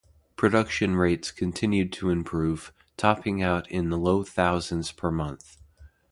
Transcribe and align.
Production 0.35 0.95
rates 0.95 1.29
continued 1.29 1.93
to 1.93 2.09
improve, 2.09 2.73
topping 2.97 3.43
out 3.43 3.69
in 3.69 3.91
the 3.91 3.99
low 3.99 4.23
thousands 4.23 4.91
per 4.91 5.11
month. 5.11 5.59